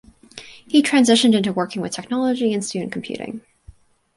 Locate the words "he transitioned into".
0.67-1.53